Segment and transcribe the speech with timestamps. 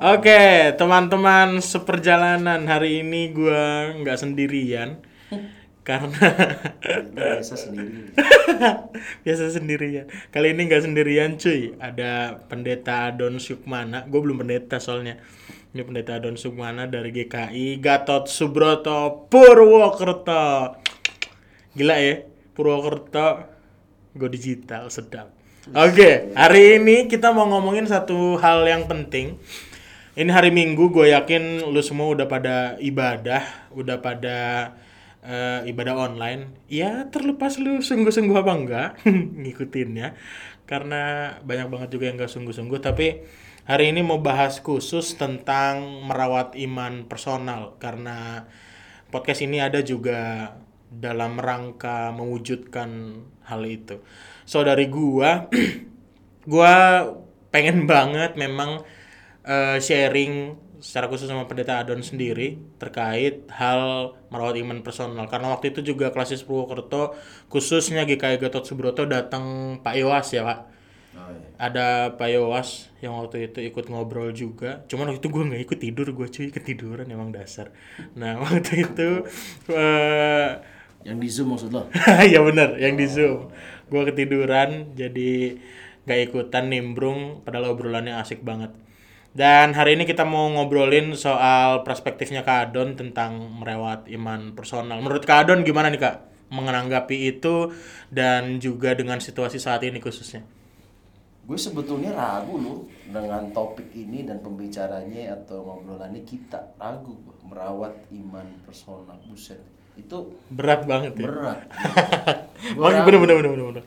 [0.00, 5.00] Oke, teman-teman seperjalanan hari ini gua nggak sendirian
[5.88, 6.28] karena
[7.12, 8.12] biasa sendiri
[9.24, 10.06] biasa sendirian.
[10.28, 14.04] Kali ini nggak sendirian cuy, ada pendeta Adon Sukmana.
[14.08, 15.20] Gue belum pendeta soalnya.
[15.72, 20.76] Ini pendeta Adon Sukmana dari GKI Gatot Subroto Purwokerto.
[21.72, 23.46] Gila ya, Purwokerto
[24.16, 25.30] go digital sedap.
[25.70, 29.38] Oke, hari ini kita mau ngomongin satu hal yang penting.
[30.20, 34.38] Ini hari Minggu, gue yakin lu semua udah pada ibadah, udah pada
[35.24, 36.60] eh, ibadah online.
[36.68, 38.88] Ya terlepas lu sungguh-sungguh apa enggak
[39.40, 40.12] ngikutin ya.
[40.68, 42.84] Karena banyak banget juga yang gak sungguh-sungguh.
[42.84, 43.24] Tapi
[43.64, 47.80] hari ini mau bahas khusus tentang merawat iman personal.
[47.80, 48.44] Karena
[49.08, 50.52] podcast ini ada juga
[50.92, 54.04] dalam rangka mewujudkan hal itu.
[54.44, 55.48] So dari gua,
[56.52, 57.08] gua
[57.48, 58.84] pengen banget memang
[59.50, 60.32] eh, sharing
[60.80, 65.28] secara khusus sama pendeta Adon sendiri terkait hal merawat iman personal.
[65.28, 67.12] Karena waktu itu juga klasis Purwokerto
[67.52, 70.60] khususnya GKI Gatot Subroto datang Pak Iwas ya Pak?
[71.10, 71.42] Oh, iya.
[71.58, 74.86] ada Pak Iwas yang waktu itu ikut ngobrol juga.
[74.88, 77.74] Cuman waktu itu gue nggak ikut tidur gue cuy ketiduran emang dasar.
[78.16, 79.28] Nah waktu itu
[79.68, 80.48] eh,
[81.04, 81.92] yang di zoom maksud lo?
[82.32, 83.52] Ya bener yang di zoom.
[83.92, 85.60] Gue ketiduran jadi
[86.08, 88.72] nggak ikutan nimbrung padahal obrolannya asik banget
[89.30, 94.98] dan hari ini kita mau ngobrolin soal perspektifnya Kak Adon tentang merawat iman personal.
[94.98, 96.16] Menurut Kak Adon gimana nih Kak?
[96.50, 97.70] Menanggapi itu
[98.10, 100.42] dan juga dengan situasi saat ini khususnya.
[101.46, 106.26] Gue sebetulnya ragu loh dengan topik ini dan pembicaranya atau ngobrolannya.
[106.26, 107.14] Kita ragu
[107.46, 109.62] merawat iman personal buset.
[109.94, 111.30] Itu berat banget ya?
[111.30, 111.60] Berat.
[112.74, 113.84] Bang, bener bener bener bener, bener.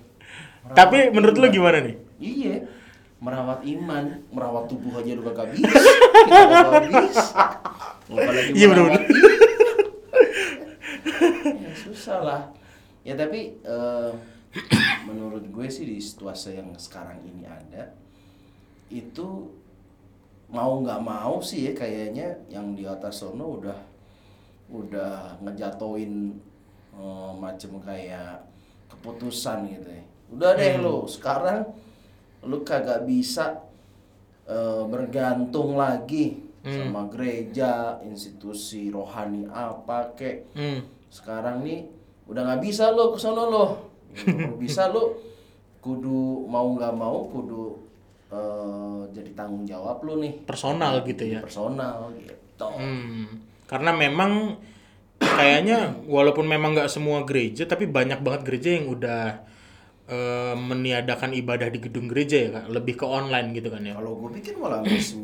[0.72, 1.96] tapi menurut lu gimana nih?
[2.24, 2.64] Iya
[3.24, 5.72] merawat iman merawat tubuh aja udah gak bisa.
[6.28, 6.96] Kita gak apalagi
[8.52, 9.04] Iya, merawat iman.
[11.48, 12.42] ya, susah lah.
[13.04, 14.12] Ya tapi eh,
[15.08, 17.92] menurut gue sih di situasi yang sekarang ini ada
[18.88, 19.50] itu
[20.54, 23.80] mau nggak mau sih ya kayaknya yang di atas sono udah
[24.70, 26.38] udah ngejatoin
[26.94, 28.44] eh, macem kayak
[28.92, 30.04] keputusan gitu ya.
[30.34, 31.66] Udah deh lo sekarang
[32.44, 33.64] lu kagak bisa
[34.48, 41.12] eh, bergantung lagi sama gereja institusi rohani apa kek hmm.
[41.12, 41.84] sekarang nih
[42.24, 43.66] udah nggak bisa lo ke sono lo
[44.14, 45.20] Kalau bisa lo
[45.84, 47.76] kudu mau nggak mau kudu
[48.32, 50.46] eh, jadi tanggung jawab lo nih.
[50.48, 51.44] Personal gitu ya.
[51.44, 52.70] Personal gitu.
[52.80, 54.56] Hmm, karena memang
[55.20, 59.44] kayaknya walaupun memang nggak semua gereja, tapi banyak banget gereja yang udah
[60.10, 63.94] eh, meniadakan ibadah di gedung gereja ya kak, lebih ke online gitu kan ya.
[63.96, 65.24] kalau gue pikir malah 90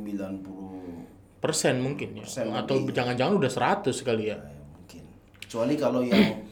[1.40, 4.38] Persen mungkin ya, Persen atau jangan-jangan udah 100 kali ya.
[4.44, 5.03] ya, mungkin
[5.39, 6.44] kecuali kalau yang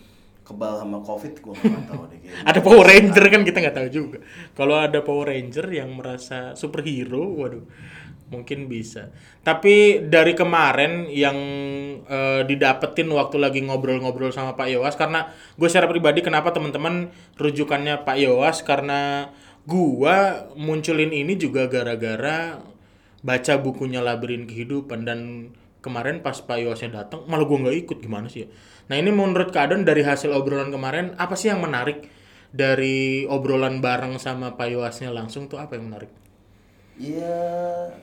[0.47, 3.89] kebal sama covid gue nggak tahu deh kayaknya Ada Power Ranger kan kita nggak tahu
[3.91, 4.17] juga.
[4.55, 7.67] Kalau ada Power Ranger yang merasa superhero, waduh,
[8.27, 9.11] mungkin bisa.
[9.41, 11.37] Tapi dari kemarin yang
[12.03, 18.03] eh, didapetin waktu lagi ngobrol-ngobrol sama Pak Yowas, karena gue secara pribadi kenapa teman-teman rujukannya
[18.03, 19.31] Pak Yowas karena
[19.67, 22.63] gua munculin ini juga gara-gara
[23.19, 25.51] baca bukunya Labirin Kehidupan dan
[25.83, 28.49] kemarin pas Pak Yosnya datang malah gua nggak ikut gimana sih ya.
[28.87, 32.07] Nah ini menurut keadaan dari hasil obrolan kemarin apa sih yang menarik
[32.55, 36.11] dari obrolan bareng sama Pak Yosnya langsung tuh apa yang menarik?
[36.97, 37.93] Iya,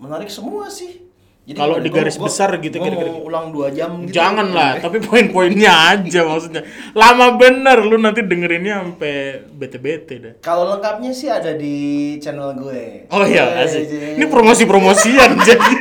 [0.00, 1.06] menarik semua sih.
[1.46, 4.18] Kalau di garis besar gitu gua kira-kira mau ulang dua jam gitu.
[4.18, 6.66] Jangan lah, tapi poin-poinnya aja maksudnya.
[6.90, 10.34] Lama bener lu nanti dengerinnya sampai bete-bete dah.
[10.42, 13.06] Kalau lengkapnya sih ada di channel gue.
[13.14, 14.18] Oh iya, asik.
[14.18, 15.72] Ini promosi-promosian jadi.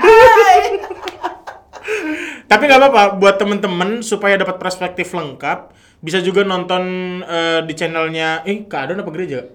[2.46, 6.84] Tapi nggak apa-apa buat temen-temen supaya dapat perspektif lengkap bisa juga nonton
[7.26, 9.50] eh, di channelnya eh keadaan apa gereja?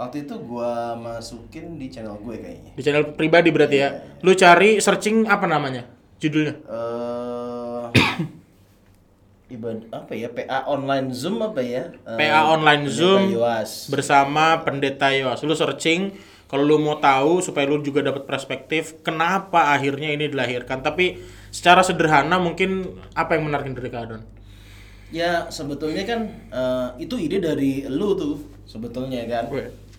[0.00, 2.72] Waktu itu gua masukin di channel gue kayaknya.
[2.72, 4.00] Di channel pribadi berarti ya.
[4.24, 5.84] Lu cari searching apa namanya?
[6.16, 6.56] Judulnya?
[6.56, 7.60] Eh
[9.50, 10.30] ibad apa ya?
[10.30, 11.90] PA online Zoom apa ya?
[12.06, 13.70] Eh, PA online Pendeta Zoom Yoas.
[13.90, 15.42] bersama Pendeta Yos.
[15.42, 16.14] Lu searching
[16.46, 20.80] kalau lu mau tahu supaya lu juga dapat perspektif kenapa akhirnya ini dilahirkan.
[20.80, 21.18] Tapi
[21.50, 24.22] secara sederhana mungkin apa yang menarik dari keadaan?
[25.10, 26.20] Ya sebetulnya kan
[26.54, 29.50] eh, itu ide dari lu tuh sebetulnya kan.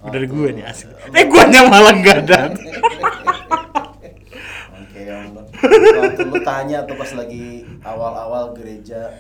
[0.02, 0.90] Gue, dari gue nih asik.
[1.10, 2.40] Eh gue malah nggak ada.
[4.74, 5.44] Oke ya Allah.
[6.02, 7.46] Waktu lu tanya tuh pas lagi
[7.82, 9.14] awal-awal gereja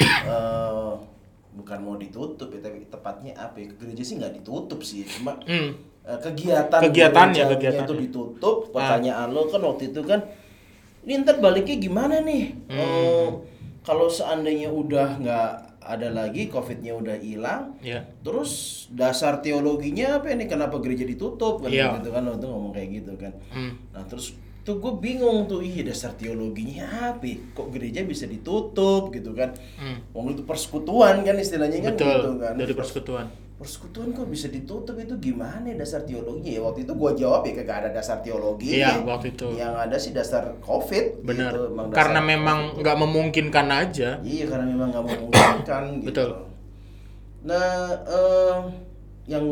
[0.00, 0.90] eh,
[1.52, 5.74] bukan mau ditutup ya tapi tepatnya apa ya gereja sih nggak ditutup sih cuma Hmm.
[6.06, 7.84] eh, kegiatan Kegiatannya, gerejanya kegiatannya.
[7.84, 8.56] itu ditutup.
[8.70, 8.72] Ah.
[8.72, 10.20] Pertanyaan lo kan waktu itu kan,
[11.02, 12.54] ini ntar baliknya gimana nih?
[12.70, 12.78] Hmm.
[12.78, 13.28] Eh,
[13.82, 15.50] kalau seandainya udah nggak
[15.88, 18.04] ada lagi, covidnya udah hilang, Ya.
[18.20, 20.44] terus dasar teologinya apa ini?
[20.44, 21.64] Kenapa gereja ditutup?
[21.64, 21.96] Kan Iya.
[21.96, 23.32] gitu kan lo tuh ngomong kayak gitu kan.
[23.48, 23.72] Hmm.
[23.96, 27.24] Nah terus tuh gue bingung tuh, iya dasar teologinya apa?
[27.24, 27.40] ya?
[27.56, 29.56] Kok gereja bisa ditutup gitu kan?
[29.80, 30.04] Hmm.
[30.12, 32.12] Wong itu persekutuan kan istilahnya kan Betul.
[32.12, 32.52] gitu kan.
[32.54, 33.26] Dari persekutuan.
[33.58, 37.58] Persekutuan kok bisa ditutup itu gimana ya dasar teologinya ya waktu itu gua jawab ya
[37.58, 39.50] kagak ada dasar teologi Iya, waktu itu.
[39.52, 41.50] yang ada sih dasar covid Benar.
[41.50, 44.22] gitu, dasar Karena memang nggak memungkinkan aja.
[44.22, 46.30] iya karena memang nggak memungkinkan gitu Betul.
[47.42, 47.66] nah
[48.06, 48.58] eh,
[49.26, 49.44] yang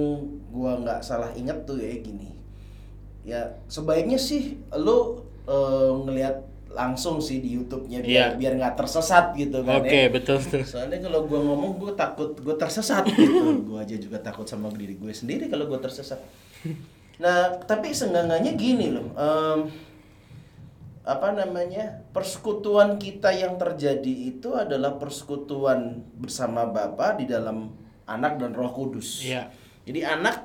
[0.49, 2.31] gua nggak salah ingat tuh ya gini
[3.26, 9.64] ya sebaiknya sih lo eh, ngelihat langsung sih di YouTube-nya biar biar nggak tersesat gitu
[9.64, 10.12] kan Oke, ya.
[10.12, 10.61] betul tuh.
[10.62, 13.64] Soalnya kalau gua ngomong gua takut gua tersesat gitu.
[13.64, 16.20] gua aja juga takut sama diri gue sendiri kalau gua tersesat.
[17.17, 19.08] Nah, tapi senggangannya gini loh.
[19.17, 19.73] em,
[21.06, 22.05] apa namanya?
[22.12, 27.72] Persekutuan kita yang terjadi itu adalah persekutuan bersama Bapa di dalam
[28.05, 29.25] Anak dan Roh Kudus.
[29.25, 29.49] Iya.
[29.88, 30.44] Jadi anak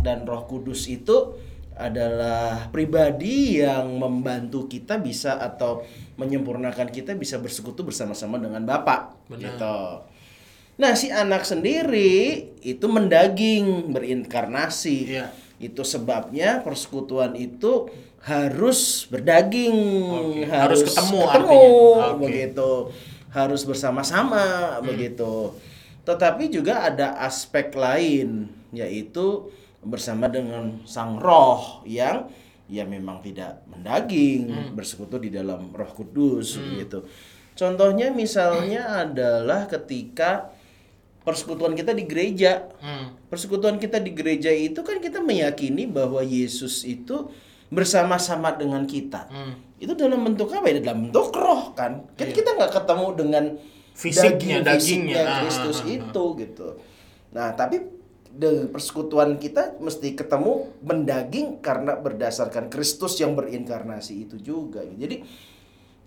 [0.00, 1.36] dan Roh Kudus itu
[1.80, 5.80] adalah pribadi yang membantu kita bisa atau
[6.14, 9.40] menyempurnakan kita bisa bersekutu bersama-sama dengan Bapa Benar.
[9.56, 9.78] gitu.
[10.76, 14.98] Nah, si anak sendiri itu mendaging, berinkarnasi.
[15.12, 15.26] Iya.
[15.60, 17.88] Itu sebabnya persekutuan itu
[18.20, 19.76] harus berdaging,
[20.08, 22.06] Oke, harus ketemu artinya.
[22.16, 22.20] Oke.
[22.24, 22.70] begitu.
[23.30, 24.44] Harus bersama-sama
[24.80, 24.84] Hmm.
[24.84, 25.52] begitu.
[26.04, 32.28] Tetapi juga ada aspek lain yaitu bersama dengan sang roh yang
[32.70, 34.70] ya memang tidak mendaging, Hmm.
[34.78, 37.02] bersekutu di dalam Roh Kudus begitu.
[37.58, 40.54] Contohnya misalnya adalah ketika
[41.26, 42.70] persekutuan kita di gereja.
[42.78, 43.18] Hmm.
[43.26, 47.28] Persekutuan kita di gereja itu kan kita meyakini bahwa Yesus itu
[47.68, 49.26] bersama-sama dengan kita.
[49.28, 49.58] Hmm.
[49.82, 50.78] Itu dalam bentuk apa ya?
[50.78, 52.06] Dalam bentuk roh kan.
[52.14, 53.44] Kan kita nggak ketemu dengan
[53.90, 54.78] Fisiknya, daging dagingnya.
[54.80, 55.96] fisiknya Ah, Kristus ah, ah, ah.
[55.98, 56.68] itu gitu.
[57.36, 57.76] Nah, tapi
[58.30, 64.80] de persekutuan kita mesti ketemu mendaging karena berdasarkan Kristus yang berinkarnasi itu juga.
[64.86, 65.22] Jadi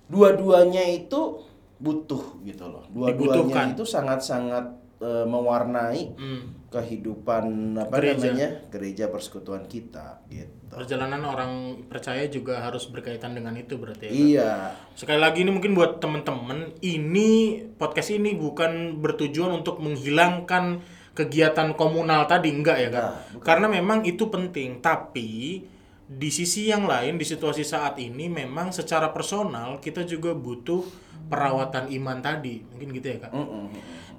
[0.07, 1.41] dua-duanya itu
[1.77, 2.83] butuh gitu loh.
[2.89, 6.63] Dua-duanya itu sangat-sangat eh, mewarnai Hmm.
[6.71, 8.23] kehidupan apa Gereja.
[8.33, 10.71] namanya gereja persekutuan kita gitu.
[10.73, 11.51] Perjalanan orang
[11.85, 14.13] percaya juga harus berkaitan dengan itu berarti ya.
[14.15, 14.51] Iya.
[14.95, 17.29] Sekali lagi ini mungkin buat temen-temen, ini
[17.75, 20.79] podcast ini bukan bertujuan untuk menghilangkan
[21.13, 23.05] kegiatan komunal tadi enggak ya kan?
[23.33, 25.61] Enggak, Karena memang itu penting, tapi
[26.03, 30.83] di sisi yang lain di situasi saat ini memang secara personal kita juga butuh
[31.31, 32.61] perawatan iman tadi.
[32.61, 33.31] Mungkin gitu ya, Kak.
[33.31, 33.65] Mm-mm.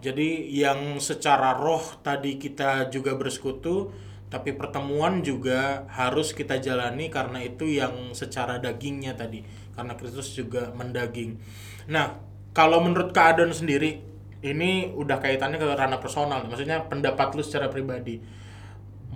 [0.01, 3.89] Jadi yang secara roh tadi kita juga bersekutu,
[4.29, 9.45] tapi pertemuan juga harus kita jalani karena itu yang secara dagingnya tadi.
[9.73, 11.41] Karena Kristus juga mendaging.
[11.89, 12.21] Nah,
[12.55, 14.14] kalau menurut Adon sendiri,
[14.45, 18.21] ini udah kaitannya ke ranah personal, maksudnya pendapat lu secara pribadi.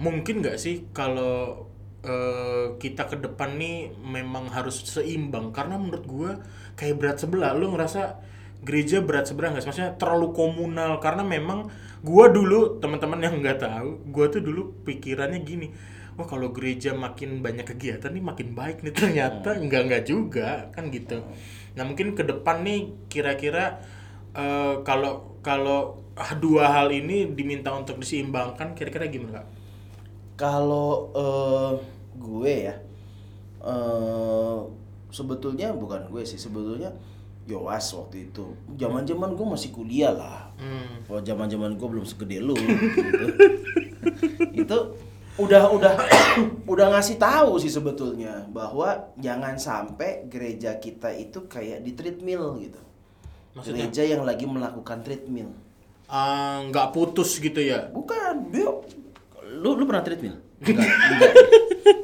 [0.01, 1.69] Mungkin nggak sih kalau
[2.01, 5.53] eh, kita ke depan nih memang harus seimbang?
[5.53, 6.31] Karena menurut gua
[6.81, 7.53] kayak berat sebelah.
[7.53, 8.25] Lu ngerasa
[8.65, 9.69] gereja berat sebelah nggak?
[9.69, 11.69] Maksudnya terlalu komunal karena memang
[12.01, 15.69] gua dulu teman-teman yang nggak tahu, gua tuh dulu pikirannya gini.
[16.19, 20.91] Wah kalau gereja makin banyak kegiatan nih makin baik nih ternyata enggak enggak juga kan
[20.91, 21.23] gitu.
[21.79, 23.79] Nah mungkin ke depan nih kira-kira
[24.39, 25.99] eh, kalau kalau
[26.39, 29.47] dua hal ini diminta untuk diseimbangkan kira-kira gimana kak?
[30.39, 31.73] Kalau eh,
[32.15, 32.77] gue ya,
[33.67, 34.59] eh
[35.11, 36.95] sebetulnya bukan gue sih, sebetulnya
[37.49, 38.45] Yowas waktu itu.
[38.77, 40.53] Zaman-zaman gue masih kuliah lah.
[40.61, 41.01] Hmm.
[41.09, 42.53] Kalau zaman-zaman gue belum segede lu.
[42.53, 43.27] gitu.
[44.63, 44.79] itu
[45.41, 45.93] udah udah
[46.73, 52.88] udah ngasih tahu sih sebetulnya bahwa jangan sampai gereja kita itu kayak di treadmill gitu.
[53.59, 53.91] Maksudnya?
[53.91, 55.51] Gereja yang lagi melakukan treadmill.
[56.09, 57.91] Ah, nggak putus gitu ya?
[57.91, 58.71] Bukan, dia
[59.59, 60.39] lu lu pernah treadmill?
[60.59, 61.33] Enggak, enggak.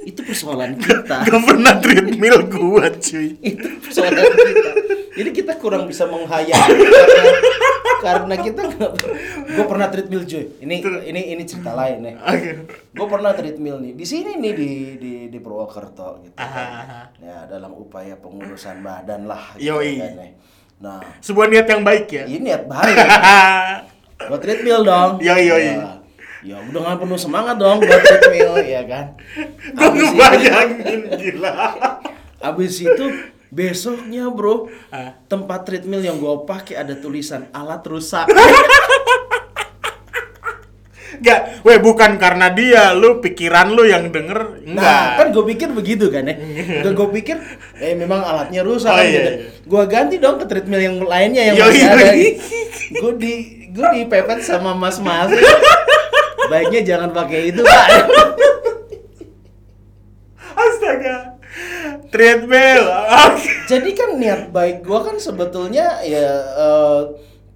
[0.07, 1.27] Itu persoalan kita.
[1.27, 3.35] Gak pernah treadmill gua cuy.
[3.43, 4.71] Itu persoalan kita.
[5.15, 7.39] Jadi kita kurang bisa menghayal karena,
[8.03, 8.93] karena kita nggak.
[9.55, 10.45] Gue pernah treadmill cuy.
[10.63, 10.75] Ini
[11.07, 12.15] ini ini cerita lain nih.
[12.19, 12.51] Oke.
[12.95, 14.71] Gue pernah treadmill nih di sini nih di
[15.03, 16.39] di di Purwokerto gitu.
[16.39, 16.71] Aha, kan.
[16.79, 17.03] aha.
[17.19, 19.59] Ya dalam upaya pengurusan badan lah.
[19.59, 19.99] Yoi.
[19.99, 20.33] kan, nih.
[20.77, 22.25] Nah Sebuah niat yang baik ya.
[22.25, 22.97] ini niat baik.
[24.29, 25.19] Gue treadmill dong.
[25.19, 25.65] Yoi, yoi.
[25.71, 26.01] Ya,
[26.43, 29.05] ya udah nggak penuh semangat dong buat treadmill ya kan.
[29.61, 31.53] Itu- ngebayangin gila.
[32.39, 33.05] Abis itu
[33.49, 35.15] besoknya bro Ah.
[35.25, 38.27] tempat treadmill yang gue pakai ada tulisan alat rusak.
[41.21, 44.83] Enggak, weh bukan karena dia, lu pikiran lu yang denger enggak.
[44.83, 46.37] Nah, kan gue pikir begitu kan ya.
[46.85, 47.37] gue pikir,
[47.79, 49.31] eh memang alatnya rusak Oh, kan iya, gitu.
[49.31, 49.47] iya.
[49.65, 52.07] Gue ganti dong ke treadmill yang lainnya yang Yoi, masih ada.
[53.01, 53.33] Gue di
[53.75, 55.31] gue dipepet sama mas-mas.
[56.51, 57.87] Baiknya jangan pakai itu, Pak.
[60.55, 61.17] Astaga.
[62.13, 62.85] Treadmill.
[63.67, 67.01] Jadi kan niat baik gue kan sebetulnya ya eh,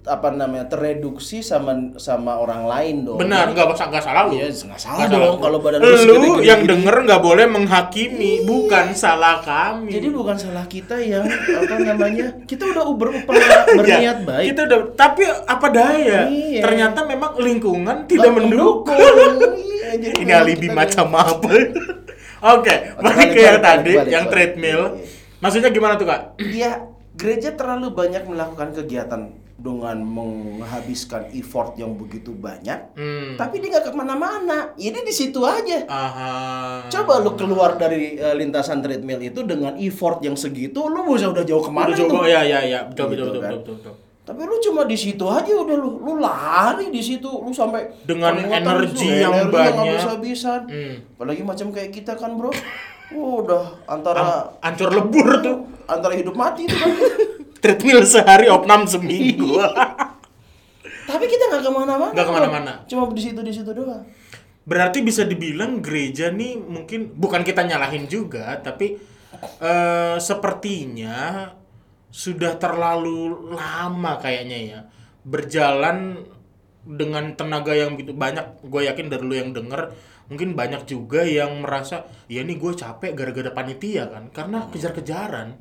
[0.09, 3.21] apa namanya tereduksi sama sama orang lain dong.
[3.21, 4.33] Benar, enggak enggak salah lu.
[4.33, 6.71] Iya, nggak salah Nggak dong kalau badan lu lu segede-gede yang gini.
[6.73, 9.93] denger nggak boleh menghakimi, bukan salah kami.
[9.93, 13.37] Jadi bukan salah kita yang apa namanya kita udah berupaya
[13.69, 14.45] Ya, berniat baik.
[14.51, 16.25] Kita udah tapi apa daya?
[16.25, 16.61] Iya.
[16.65, 18.97] Ternyata memang lingkungan tidak mendukung.
[19.89, 21.49] Iya, jadi Ini memang alibi macam apa?
[22.53, 24.81] Oke, balik ke yang tadi, balik, yang treadmill.
[24.93, 25.01] Iya.
[25.41, 26.37] Maksudnya gimana tuh kak?
[26.37, 26.85] Iya,
[27.17, 33.35] gereja terlalu banyak melakukan kegiatan dengan menghabiskan effort yang begitu banyak, Hmm.
[33.35, 34.71] tapi dia nggak ke mana-mana.
[34.73, 35.83] Ini di situ aja.
[35.83, 36.31] Aha.
[36.87, 41.43] Coba lu keluar dari eh, lintasan treadmill itu dengan effort yang segitu, lu bisa udah
[41.43, 42.23] jauh ke mana Udah tuh?
[42.25, 43.51] ya ya ya betul Gitu betul betul, kan.
[43.53, 43.95] betul betul.
[44.21, 48.37] Tapi lu cuma di situ aja udah lu, lu lari di situ, lu sampai Dengan
[48.37, 49.73] energi lu, yang energi banyak.
[49.75, 50.61] habis-habisan.
[50.65, 50.95] Hmm.
[51.13, 52.53] Apalagi macam kayak kita kan, Bro.
[53.09, 55.57] Oh, udah antara Ancur lebur tuh.
[55.83, 56.93] antara hidup mati itu kan.
[57.59, 59.59] Treadmill sehari opnam seminggu.
[61.09, 62.11] Tapi kita nggak ke mana-mana.
[62.15, 62.73] Nggak ke mana-mana.
[62.87, 64.07] Cuma di situ di situ doang.
[64.63, 69.01] Berarti bisa dibilang gereja nih mungkin bukan kita nyalahin juga, tapi
[69.59, 71.49] eh, sepertinya
[72.13, 74.79] sudah terlalu lama kayaknya ya
[75.25, 76.25] berjalan
[76.85, 78.61] dengan tenaga yang begitu banyak.
[78.65, 79.93] Gue yakin dari lu yang denger
[80.29, 85.57] mungkin banyak juga yang merasa ya nih gue capek gara-gara panitia kan, karena kejar-kejaran.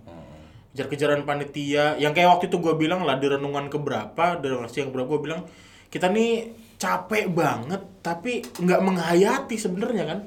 [0.72, 1.96] Kejar-kejaran panitia.
[1.96, 5.20] Yang kayak waktu itu gue bilang lah di renungan keberapa, dari versi yang keberapa gue
[5.24, 5.40] bilang
[5.88, 10.20] kita nih capek banget tapi nggak menghayati sebenarnya kan.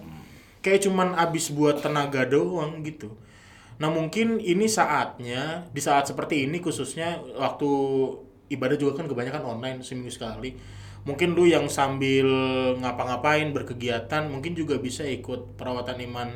[0.62, 3.14] Kayak cuman abis buat tenaga doang gitu.
[3.82, 7.70] Nah mungkin ini saatnya di saat seperti ini khususnya waktu
[8.54, 10.54] ibadah juga kan kebanyakan online seminggu sekali.
[11.02, 12.30] Mungkin lu yang sambil
[12.78, 16.30] ngapa-ngapain berkegiatan mungkin juga bisa ikut perawatan iman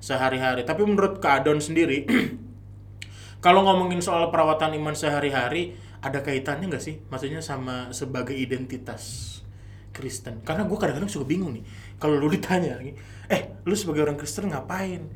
[0.00, 0.64] sehari-hari.
[0.64, 2.08] Tapi menurut Adon sendiri
[3.46, 6.98] kalau ngomongin soal perawatan iman sehari-hari ada kaitannya nggak sih?
[7.06, 9.38] Maksudnya sama sebagai identitas
[9.94, 10.42] Kristen.
[10.42, 11.62] Karena gue kadang-kadang suka bingung nih
[12.02, 12.82] kalau lu ditanya
[13.30, 15.06] eh lu sebagai orang Kristen ngapain?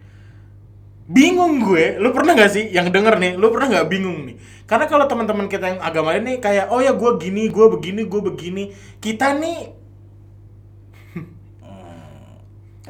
[1.11, 3.33] Bingung gue lu pernah nggak sih yang denger nih?
[3.35, 4.39] Lu pernah nggak bingung nih?
[4.63, 8.21] Karena kalau teman-teman kita yang agama ini kayak oh ya gue gini gue begini gue
[8.31, 8.65] begini.
[9.03, 9.59] Kita nih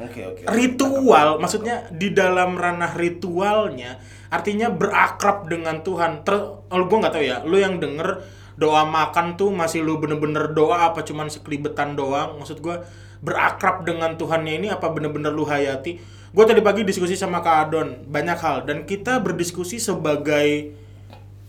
[0.01, 0.41] Oke oke.
[0.49, 6.25] ritual maksudnya di dalam ranah ritualnya artinya berakrab dengan Tuhan.
[6.25, 8.23] Ter kalau gue nggak tahu ya lu yang denger
[8.61, 12.37] doa makan tuh masih lu bener-bener doa apa cuman sekelibetan doang?
[12.37, 12.81] Maksud gue
[13.21, 15.97] berakrab dengan Tuhannya ini apa bener-bener lu hayati?
[16.31, 18.57] Gue tadi pagi diskusi sama Kak Adon banyak hal.
[18.63, 20.77] Dan kita berdiskusi sebagai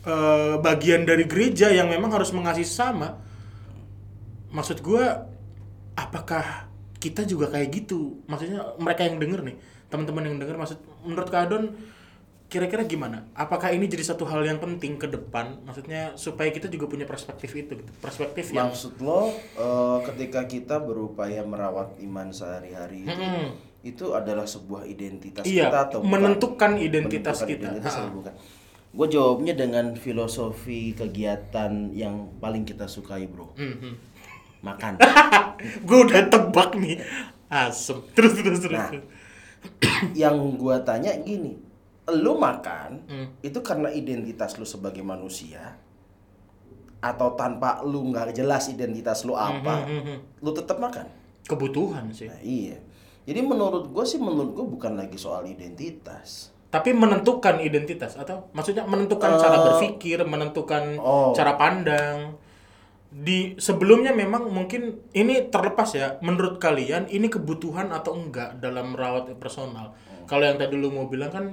[0.03, 3.21] eh, bagian dari gereja yang memang harus mengasihi sama.
[4.53, 5.05] Maksud gue
[5.97, 6.72] apakah
[7.03, 9.57] kita juga kayak gitu maksudnya mereka yang denger nih
[9.91, 11.75] teman-teman yang denger maksud menurut Kak Adon
[12.47, 16.85] kira-kira gimana apakah ini jadi satu hal yang penting ke depan maksudnya supaya kita juga
[16.87, 23.03] punya perspektif itu gitu perspektif yang Maksud lo eh, ketika kita berupaya merawat iman sehari-hari
[23.03, 23.47] itu, Mm-mm.
[23.83, 26.13] itu adalah sebuah identitas Iya, kita atau bukan?
[26.13, 27.67] menentukan identitas kita.
[27.67, 28.35] identitas atau bukan?
[28.93, 33.57] Gue jawabnya dengan filosofi kegiatan yang paling kita sukai, bro.
[33.57, 34.12] Mhm.
[34.63, 34.99] Makan.
[35.87, 36.99] gue udah tebak nih
[37.47, 38.91] asem terus terus terus Nah.
[40.17, 41.55] yang gue tanya gini,
[42.09, 43.27] lu makan Hmm.
[43.41, 45.79] itu karena identitas lu sebagai manusia
[46.99, 50.17] atau tanpa lu nggak jelas identitas lu apa, Mhm, mhm.
[50.39, 51.07] lu tetap makan.
[51.43, 52.79] kebutuhan sih Nah, iya.
[53.23, 56.51] Jadi menurut gue sih menurut gue bukan lagi soal identitas.
[56.69, 61.31] tapi menentukan identitas atau maksudnya menentukan Eh, cara berpikir menentukan oh.
[61.33, 62.33] cara pandang
[63.13, 69.37] di sebelumnya memang mungkin ini terlepas ya menurut kalian ini kebutuhan atau enggak dalam merawat
[69.37, 69.93] personal?
[70.25, 71.45] Kalau yang tadi lu mau bilang kan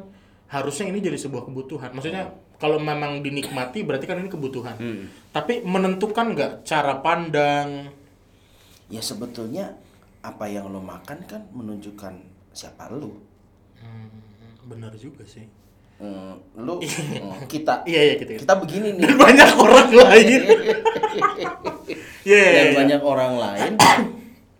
[0.47, 1.91] harusnya ini jadi sebuah kebutuhan.
[1.91, 4.79] Maksudnya kalau memang dinikmati berarti kan ini kebutuhan.
[5.35, 7.91] Tapi menentukan nggak cara pandang?
[8.87, 9.75] Ya sebetulnya
[10.23, 12.23] apa yang lo makan kan menunjukkan
[12.55, 13.19] siapa lu.
[13.83, 14.11] Hmm,
[14.63, 15.58] benar juga sih
[15.99, 18.47] Hmm, lu hmm, kita iya iya gitu, gitu.
[18.47, 19.03] kita begini nih.
[19.03, 20.41] dan banyak orang lain
[22.21, 22.75] Iya, iya, dan iya.
[22.75, 23.71] banyak orang lain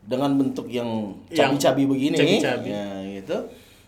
[0.03, 2.67] dengan bentuk yang cabi-cabi begini cabi-cabi.
[2.71, 3.37] ya gitu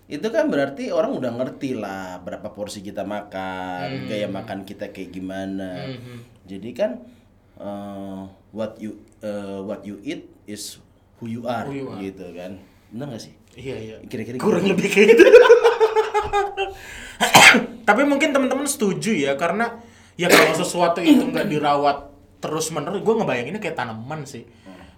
[0.07, 3.11] itu kan berarti orang udah ngerti lah berapa porsi kita Hmm.
[3.15, 5.91] makan gaya makan kita kayak gimana
[6.43, 6.91] jadi kan
[7.57, 10.79] uh, what you uh, what you eat is
[11.17, 11.99] who you are, Who you are.
[12.01, 12.57] gitu kan.
[12.89, 13.33] Benar gak sih?
[13.53, 13.95] Iya iya.
[14.03, 14.73] Kira-kira kurang gitu.
[14.73, 15.23] lebih kayak gitu.
[17.87, 19.81] Tapi mungkin teman-teman setuju ya karena
[20.15, 21.97] ya kalau sesuatu itu nggak dirawat
[22.41, 24.43] terus menerus, gue ngebayanginnya kayak tanaman sih.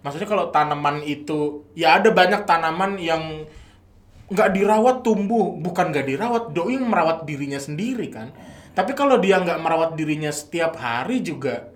[0.04, 3.48] Maksudnya kalau tanaman itu ya ada banyak tanaman yang
[4.32, 8.32] nggak dirawat tumbuh, bukan nggak dirawat, doi merawat dirinya sendiri kan.
[8.74, 11.70] Tapi kalau dia nggak merawat dirinya setiap hari juga,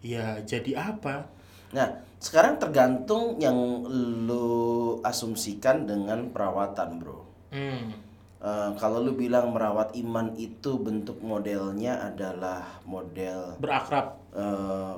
[0.00, 1.30] ya jadi apa?
[1.72, 3.84] Nah, sekarang tergantung yang
[4.26, 7.20] lu asumsikan dengan perawatan, bro.
[7.54, 8.03] Hmm.
[8.44, 14.20] Eh, kalau lu bilang merawat iman itu bentuk modelnya adalah model Berakrab.
[14.36, 14.94] eh,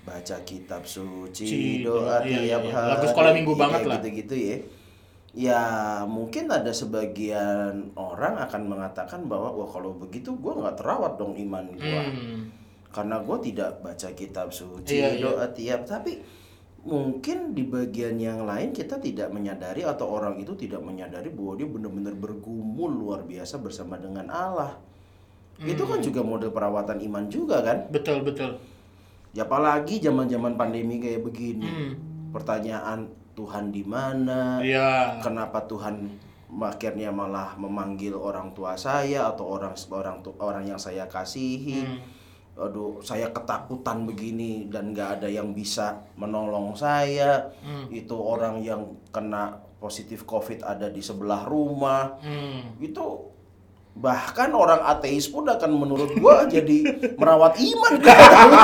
[0.00, 2.72] baca kitab suci, Ci, doa iya, iya, tiap iya.
[2.72, 3.96] hari, Lagu sekolah minggu kayak banget lah.
[4.00, 4.56] Gitu-gitu ya.
[5.36, 5.62] Ya
[6.08, 11.68] mungkin ada sebagian orang akan mengatakan bahwa wah kalau begitu gua nggak terawat dong iman
[11.76, 12.48] gua Hmm.
[12.88, 15.20] karena gue tidak baca kitab suci Iya, iya.
[15.20, 16.24] doa tiap tapi
[16.86, 21.66] mungkin di bagian yang lain kita tidak menyadari atau orang itu tidak menyadari bahwa dia
[21.66, 24.78] benar-benar bergumul luar biasa bersama dengan Allah
[25.58, 26.06] itu kan Hmm.
[26.06, 28.54] juga model perawatan iman juga kan Betul betul.
[29.34, 31.92] ya apalagi zaman-zaman pandemi kayak begini Hmm.
[32.30, 35.18] pertanyaan Tuhan di mana Iya.
[35.20, 36.06] kenapa Tuhan
[36.56, 41.98] akhirnya malah memanggil orang tua saya atau orang orang orang yang saya kasihi Hmm.
[42.56, 47.84] Aduh saya ketakutan begini dan nggak ada yang bisa menolong saya Hmm.
[47.90, 52.80] itu orang yang kena positif covid ada di sebelah rumah Hmm.
[52.80, 53.28] itu
[53.92, 56.84] bahkan orang ateis pun akan menurut gua jadi
[57.14, 58.18] merawat iman kan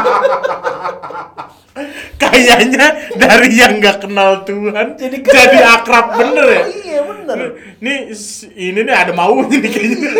[2.14, 6.64] Kayaknya dari yang nggak kenal Tuhan jadi, Jadi akrab bener ya.
[6.70, 7.38] iya bener
[7.80, 8.12] Nih
[8.54, 10.10] ini nih ada maunya nih kayaknya.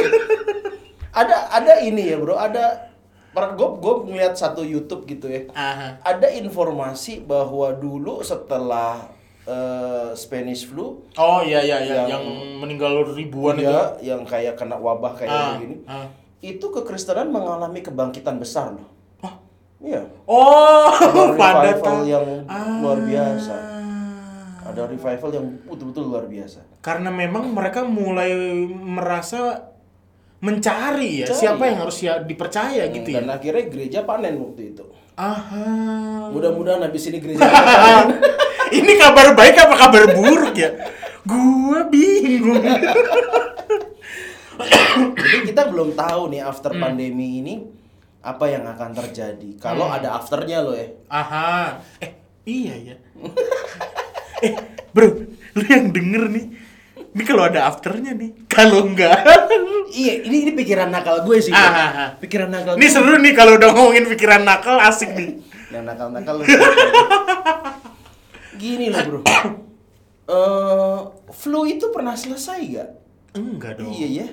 [1.13, 2.92] ada ada ini ya bro ada
[3.33, 5.97] gue gue ngeliat satu YouTube gitu ya Aha.
[6.03, 9.09] ada informasi bahwa dulu setelah
[9.43, 12.25] eh, Spanish flu Oh iya iya iya Yang- yang,
[12.59, 13.67] meninggal ribuan itu.
[13.67, 16.07] ya yang kayak kena wabah kayak Ah, begini ah.
[16.39, 18.89] itu kekristenan mengalami kebangkitan besar loh
[19.21, 19.35] Oh.
[19.81, 20.93] iya Oh,
[21.41, 22.79] ada pada yang Ah.
[22.79, 23.55] luar biasa
[24.63, 28.31] ada revival yang betul-betul luar biasa Karena memang mereka mulai
[28.69, 29.72] merasa
[30.43, 31.39] mencari ya Mencari.
[31.39, 33.23] siapa yang harus ya dipercaya gitu ya.
[33.23, 35.65] dan akhirnya gereja panen waktu itu Aha.
[36.29, 38.19] mudah-mudahan habis ini gereja panen
[38.73, 40.73] Ini kabar baik apa kabar buruk ya?
[41.23, 42.57] Gua bingung.
[45.13, 46.81] Jadi kita belum tahu nih after Hmm.
[46.81, 47.55] pandemi ini
[48.21, 49.59] apa yang akan terjadi.
[49.59, 49.97] Kalau Hmm.
[49.99, 50.89] ada afternya loh ya.
[51.07, 51.85] Aha.
[51.99, 52.11] Eh,
[52.45, 52.97] iya ya.
[54.41, 54.53] eh,
[54.89, 55.21] bro,
[55.53, 56.47] lu yang denger nih.
[57.13, 58.49] Ini kalau ada afternya nih.
[58.49, 59.21] Kalau enggak.
[59.93, 61.53] Iya, ini ini pikiran nakal gue sih.
[61.53, 62.11] Ah, ah, ah.
[62.17, 62.81] Pikiran nakal.
[62.81, 62.95] Ini gue.
[62.97, 65.37] seru nih kalau udah ngomongin pikiran nakal asik nih.
[65.73, 66.41] Yang nakal-nakal.
[66.41, 66.45] lu.
[68.57, 69.21] Gini loh, Bro.
[70.23, 70.99] Eh,
[71.35, 72.89] flu itu pernah selesai gak?
[73.37, 73.93] Enggak dong.
[73.93, 74.27] Iya ya.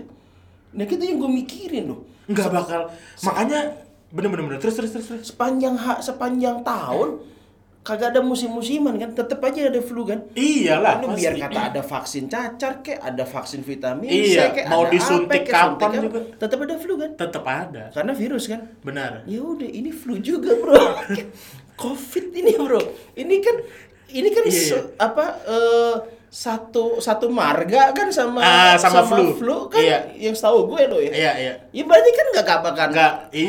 [0.78, 2.08] Nah, itu yang gue mikirin loh.
[2.30, 2.94] Enggak bakal.
[3.26, 3.74] Makanya
[4.14, 4.60] bener-bener bener.
[4.62, 5.34] terus terus terus terus.
[5.34, 7.20] Sepanjang hak sepanjang tahun
[7.90, 10.22] kagak ada musim-musiman kan, tetap aja ada flu kan.
[10.32, 11.18] Iyalah, Ini pasti.
[11.18, 15.42] biar kata ada vaksin cacar kek, ada vaksin vitamin Iya, C kek, mau ada disuntik
[15.42, 16.20] apa kek, suntik kapan apa, juga.
[16.38, 17.10] tetap ada flu kan?
[17.16, 17.84] tetap ada.
[17.90, 18.62] Karena virus kan.
[18.80, 19.12] Benar.
[19.26, 20.78] Ya udah, ini flu juga, Bro.
[21.82, 22.82] Covid ini, Bro.
[23.16, 23.56] Ini kan
[24.10, 25.96] ini kan Iya, se- apa eh,
[26.30, 29.02] satu satu marga kan sama Ah, sama
[29.34, 29.66] flu.
[29.66, 30.00] kan Iya.
[30.16, 31.10] yang setahu gue loh ya.
[31.10, 31.54] Iya, iya.
[31.72, 32.90] Ya berarti kan nggak apa kan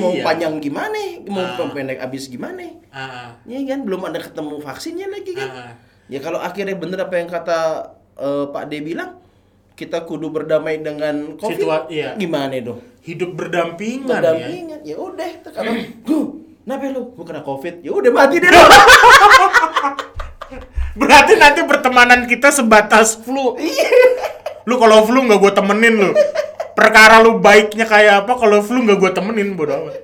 [0.01, 0.25] mau iya.
[0.25, 1.69] panjang gimana, mau Ah.
[1.69, 2.65] pendek abis gimana.
[2.89, 5.49] Ah, Ya kan belum ada ketemu vaksinnya lagi kan.
[5.51, 5.73] ah.
[6.09, 7.59] Ya kalau akhirnya bener apa yang kata
[8.17, 9.17] eh, Pak D bilang,
[9.73, 11.57] kita kudu berdamai dengan Covid.
[11.57, 12.13] Situa- iya.
[12.15, 12.81] Gimana dong?
[13.01, 14.21] Hidup berdampingan, ya.
[14.21, 14.81] Berdampingan.
[14.83, 16.21] Ya udah, kalau gue,
[16.63, 17.03] kenapa lu?
[17.13, 17.81] Gue kena Covid.
[17.81, 18.49] Ya udah mati deh.
[20.99, 23.55] Berarti nanti pertemanan kita sebatas flu.
[24.69, 26.11] Lu kalau flu nggak gue temenin lu.
[26.75, 29.95] Perkara lu baiknya kayak apa kalau flu nggak gue temenin bodo amat.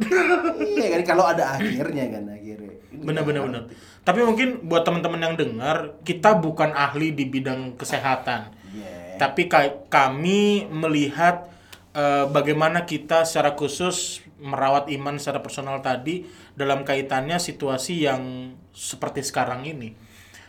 [0.76, 2.74] iya kan kalau ada akhirnya kan akhirnya.
[2.92, 3.64] Ini Bener.
[4.06, 8.54] Tapi mungkin buat teman-teman yang dengar, kita bukan ahli di bidang kesehatan.
[8.70, 9.18] Iya.
[9.18, 11.50] Tapi ka- kami melihat
[11.90, 16.22] eh, bagaimana kita secara khusus merawat iman secara personal tadi
[16.54, 20.05] dalam kaitannya situasi yang seperti sekarang ini.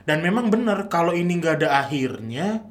[0.07, 2.63] Dan memang benar kalau ini nggak ada akhirnya,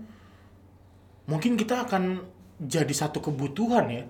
[1.29, 2.25] mungkin kita akan
[2.57, 4.05] jadi satu kebutuhan ya.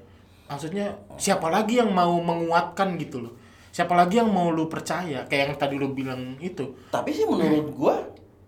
[0.47, 3.35] Maksudnya siapa lagi yang mau menguatkan gitu loh?
[3.75, 5.27] Siapa lagi yang mau lu percaya?
[5.27, 6.79] Kayak yang tadi lu bilang itu.
[6.95, 7.99] Tapi sih menurut gua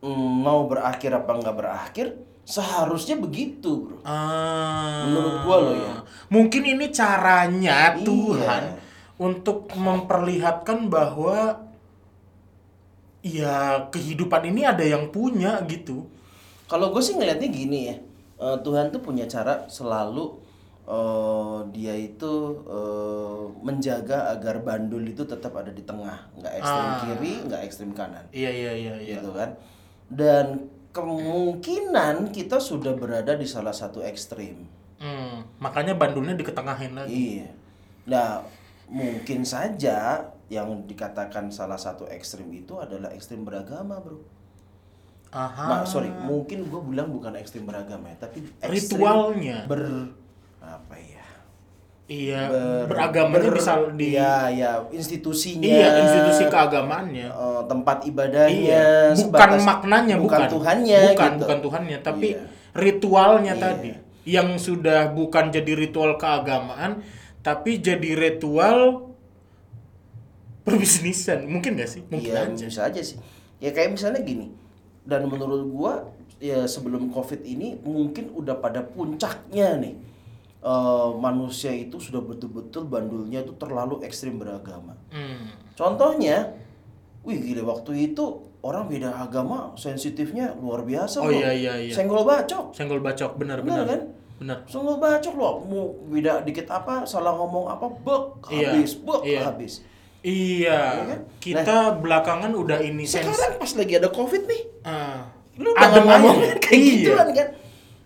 [0.00, 2.06] mm, mau berakhir apa nggak berakhir
[2.48, 3.98] seharusnya begitu bro.
[4.06, 5.94] Ah, Menurut gua loh ya.
[6.30, 8.06] Mungkin ini caranya Iya.
[8.06, 8.62] Tuhan
[9.18, 11.66] untuk memperlihatkan bahwa
[13.20, 16.06] ya kehidupan ini ada yang punya gitu.
[16.68, 17.96] Kalau gue sih ngelihatnya gini ya,
[18.38, 20.46] eh, Tuhan tuh punya cara selalu
[20.88, 22.32] eh, dia itu
[22.64, 26.98] eh, menjaga agar bandul itu tetap ada di tengah, nggak ekstrem Ah.
[27.04, 29.16] kiri, nggak ekstrem kanan, Iya iya iya iya.
[29.20, 29.52] gitu kan?
[30.08, 34.64] Dan kemungkinan kita sudah berada di salah satu ekstrim.
[34.98, 37.12] Hmm, makanya bandulnya diketengahin lagi.
[37.12, 37.48] Iya.
[38.08, 38.42] Nah,
[38.88, 44.16] mungkin saja yang dikatakan salah satu ekstrim itu adalah ekstrim beragama, bro.
[45.28, 45.64] Aha.
[45.68, 49.68] Nah, sorry, mungkin gue bilang bukan ekstrim beragama ya, tapi ekstrim Ritualnya.
[49.68, 50.08] ber
[50.58, 51.20] apa ya?
[52.08, 55.68] Iya, Ber- beragamanya ber- bisa di Iya, ya, institusinya.
[55.68, 57.28] Iya, institusi keagamaannya.
[57.28, 61.40] eh, tempat ibadahnya, Iya, bukan sebatas- maknanya, bukan, bukan Tuhannya, bukan, gitu.
[61.44, 62.40] bukan Tuhannya, tapi Iya.
[62.72, 63.60] ritualnya Iya.
[63.60, 63.90] tadi,
[64.24, 67.04] yang sudah bukan jadi ritual keagamaan,
[67.44, 69.04] tapi jadi ritual
[70.68, 72.02] perbisnisan, mungkin gak sih?
[72.04, 72.64] Mungkin Iya, aja.
[72.64, 73.18] bisa aja sih.
[73.58, 74.52] Ya kayak misalnya gini.
[75.02, 76.04] Dan menurut gua
[76.38, 79.94] ya sebelum Covid ini mungkin udah pada puncaknya nih.
[80.58, 84.98] Eh, manusia itu sudah betul-betul bandulnya itu terlalu ekstrim beragama.
[85.08, 85.48] Hmm.
[85.72, 86.50] Contohnya,
[87.22, 88.24] wih gila waktu itu
[88.58, 91.32] orang beda agama sensitifnya luar biasa Oh loh.
[91.32, 91.94] iya iya iya.
[91.94, 92.74] Senggol bacok.
[92.74, 93.86] Senggol bacok, benar Benar benar.
[93.86, 94.00] kan?
[94.38, 94.56] Benar.
[94.66, 95.54] Senggol bacok loh.
[95.62, 99.40] Mau beda dikit apa, salah ngomong apa, bek, Iya, habis, bek, iya.
[99.46, 99.72] habis.
[100.20, 101.20] Iya, Iya kan?
[101.38, 103.06] kita belakangan udah ini.
[103.06, 106.56] Sekarang pas lagi ada Covid nih, Ah, lu udah adem nggak ngomongin aja.
[106.64, 106.90] kayak Iya.
[106.92, 107.48] gituan kan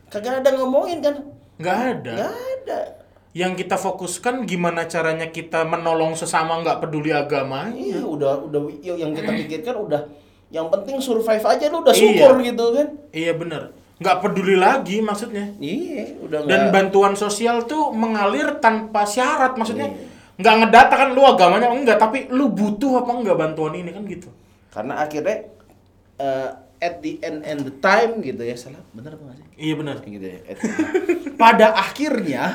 [0.08, 1.14] kagak ada ngomongin kan
[1.56, 2.12] nggak ada.
[2.14, 2.78] nggak ada
[3.32, 7.72] Yang kita fokuskan gimana caranya kita menolong sesama nggak peduli agamanya.
[7.72, 10.00] iya udah udah y- yang kita pikirkan udah
[10.50, 12.00] yang penting survive aja lu udah Iya.
[12.02, 13.62] syukur gitu kan Iya bener.
[13.96, 15.48] Nggak peduli lagi maksudnya.
[15.56, 19.56] iya udah Dan bantuan sosial tuh mengalir tanpa syarat.
[19.56, 20.11] Maksudnya Iya.
[20.40, 21.68] Nggak ngedata kan lu agamanya?
[21.68, 23.90] Enggak, tapi lu butuh apa enggak bantuan ini?
[23.92, 24.30] Kan gitu.
[24.72, 25.52] karena akhirnya
[26.16, 26.50] eh,
[26.82, 28.80] at the end and the time gitu ya salah.
[28.96, 29.46] Bener apa sih?
[29.60, 29.96] Iya bener.
[30.02, 30.40] gitu ya
[31.42, 32.54] pada akhirnya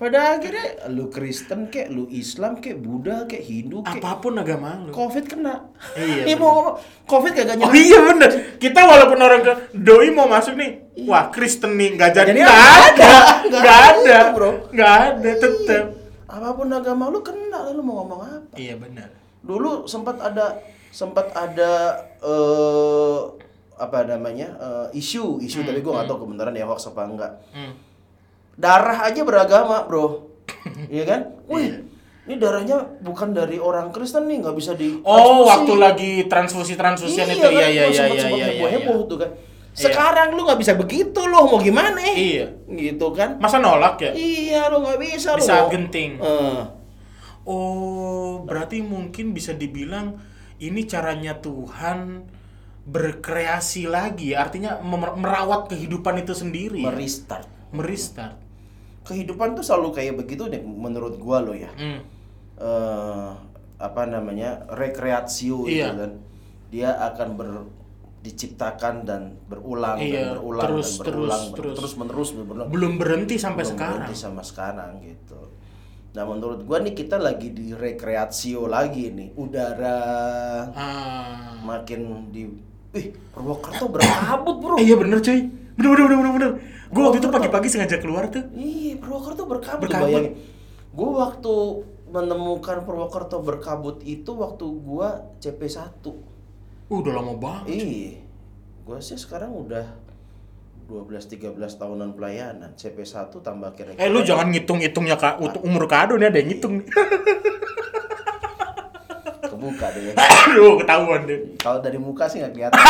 [0.00, 4.80] pada akhirnya lu Kristen kek lu Islam kek Buddha kek Hindu kek Apa pun agama
[4.80, 4.96] lu.
[4.96, 5.68] Covid kena.
[5.92, 8.30] Iya, mau Covid kagak Oh nyerang iya bener.
[8.56, 12.32] Kita walaupun orang ke doi mau masuk nih, wah Kristen nih nggak jadi.
[12.32, 14.50] Nggak ada, nggak ada, ada, bro.
[14.72, 15.99] nggak ada tetep.
[16.30, 19.10] Apa pun agama lu kena lu mau ngomong apa Iya benar.
[19.40, 23.18] dulu sempat ada sempat ada eh
[23.74, 27.72] apa namanya eh, isu isu tapi gue nggak tahu kebenaran ya hoax apa enggak Hmm.
[28.54, 30.28] darah aja beragama bro
[30.88, 31.88] iya kan wih
[32.22, 37.26] ini darahnya bukan dari orang Kristen nih nggak bisa di Oh, waktu lagi transfusi transfusian
[37.26, 37.50] itu, kan?
[37.50, 38.46] iya iya Gua iya sempet- iya sempet iya.
[38.46, 38.70] heboh iya.
[38.76, 39.30] heboh tuh kan
[39.72, 42.50] sekarang lu nggak bisa begitu loh mau gimana Iya.
[42.68, 44.10] gitu kan Masa nolak ya?
[44.12, 46.18] iya lu nggak bisa lu mau- genting.
[46.18, 46.60] Eh.
[47.42, 50.20] Oh, berarti mungkin bisa dibilang
[50.58, 52.28] ini caranya Tuhan
[52.82, 54.76] berkreasi lagi, artinya
[55.14, 56.80] merawat kehidupan itu sendiri.
[56.80, 56.90] ya?
[56.90, 58.36] merestart Merestart.
[59.02, 61.98] kehidupan tuh selalu kayak begitu deh menurut gua lo ya Hmm.
[62.56, 63.30] eh
[63.78, 65.96] apa namanya rekreasio itu Iya.
[65.96, 66.12] kan
[66.68, 67.48] dia akan ber
[68.20, 71.76] diciptakan dan berulang Iya, dan berulang terus, dan berulang terus, ber- terus.
[71.76, 73.96] terus menerus berulang Belum berhenti sampai Belum sekarang.
[73.98, 75.40] berhenti sama sekarang gitu
[76.10, 80.02] nah menurut gua nih kita lagi di rekreasio lagi nih udara
[80.70, 81.54] Ah.
[81.60, 82.50] makin di
[82.90, 85.46] ih Purwokerto berkabut bro Eh, iya bener cuy.
[85.72, 86.32] Bener bener bener bener.
[86.34, 86.50] bener.
[86.90, 88.42] Gue waktu itu pagi-pagi sengaja keluar tuh.
[88.50, 90.10] Iya, Purwokerto berkabut, Berkabut.
[90.10, 90.34] bayangin.
[90.90, 91.54] Gue waktu
[92.08, 96.02] menemukan Purwokerto berkabut itu waktu gua CP1.
[96.90, 97.66] Uh, udah lama banget.
[97.70, 98.18] Iya.
[98.82, 99.86] Gua sih sekarang udah
[100.90, 102.74] 12 13 tahunan pelayanan.
[102.74, 104.02] CP1 tambah kira-kira.
[104.02, 106.86] Eh lu jangan ngitung-ngitungnya kak untuk umur kado nih ada yang ngitung nih.
[109.50, 110.02] kebuka deh.
[110.10, 110.12] ya.
[110.50, 111.38] Aduh ketahuan deh.
[111.60, 112.80] Kalau dari muka sih nggak kelihatan.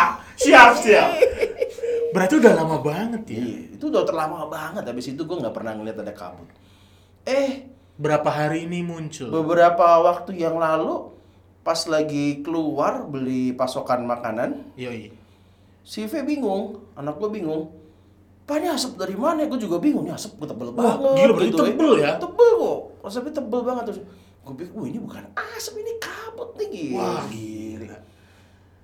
[0.42, 1.10] siap siap.
[2.16, 3.38] Berarti udah lama banget ya.
[3.38, 4.82] iya, itu udah terlama banget.
[4.86, 6.48] Habis itu gua nggak pernah ngeliat ada kabut.
[7.28, 7.68] Eh,
[8.00, 9.28] Berapa hari ini muncul?
[9.28, 11.12] beberapa waktu yang lalu
[11.70, 15.14] pas lagi keluar beli pasokan makanan, Yoi.
[15.86, 17.70] Si V bingung, anak gue bingung.
[18.42, 19.46] Pak ini asap dari mana?
[19.46, 20.02] Gue juga bingung.
[20.02, 21.14] Ini asap gue tebel Wah, banget.
[21.22, 22.18] gila, berarti tebel ya?
[22.18, 22.78] Tebel kok.
[23.06, 24.00] Asapnya tebel banget terus.
[24.42, 25.22] Gue pikir, wah ini bukan
[25.54, 26.98] asap, ini kabut nih gila.
[26.98, 27.98] Wah, gila.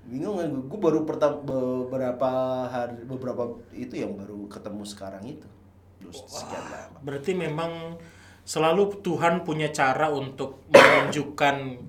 [0.07, 0.63] Bingung kan gue.
[0.71, 2.31] Gue baru pertama beberapa
[2.71, 3.43] hari, beberapa
[3.75, 5.49] itu yang baru ketemu sekarang itu.
[5.99, 7.03] Terus sekian lama.
[7.03, 7.99] Berarti memang
[8.47, 11.83] selalu Tuhan punya cara untuk menunjukkan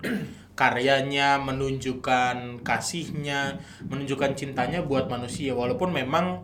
[0.58, 5.54] karyanya, menunjukkan kasihnya, menunjukkan cintanya buat manusia.
[5.54, 6.42] Walaupun memang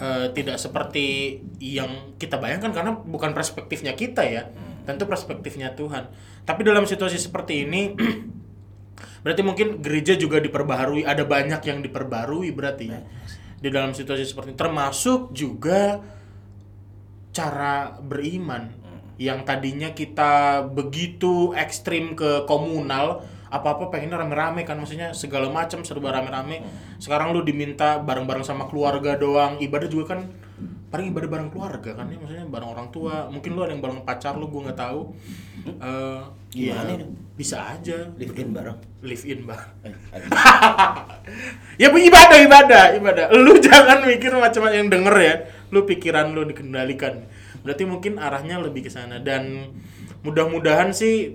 [0.00, 4.48] eh, tidak seperti yang kita bayangkan karena bukan perspektifnya kita ya,
[4.88, 6.08] tentu perspektifnya Tuhan.
[6.48, 7.82] Tapi dalam situasi seperti ini
[9.20, 13.00] Berarti mungkin gereja juga diperbaharui, ada banyak yang diperbarui berarti ya.
[13.60, 16.00] Di dalam situasi seperti ini termasuk juga
[17.30, 18.72] cara beriman
[19.20, 23.20] yang tadinya kita begitu ekstrim ke komunal
[23.50, 26.62] apa-apa pengennya rame-rame kan maksudnya segala macam serba rame-rame.
[27.02, 30.30] Sekarang lu diminta bareng-bareng sama keluarga doang ibadah juga kan
[30.90, 33.26] paling ibadah bareng keluarga kan ya maksudnya bareng orang tua.
[33.26, 35.00] Mungkin lu ada yang bareng pacar lu gua nggak tahu.
[35.66, 37.06] Eh, Gimana ya, itu?
[37.34, 37.98] bisa aja.
[38.14, 38.78] Live in bareng.
[39.00, 39.94] live in bang Eh,
[41.82, 43.24] ya ibadah ibadah ibadah.
[43.34, 45.34] Lu jangan mikir macam-macam yang denger ya.
[45.74, 47.26] Lu pikiran lu dikendalikan.
[47.66, 49.18] Berarti mungkin arahnya lebih ke sana.
[49.18, 49.74] Dan
[50.22, 51.34] mudah-mudahan sih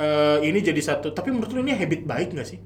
[0.00, 1.12] eh, ini jadi satu.
[1.12, 2.58] Tapi menurut lu ini habit baik nggak sih?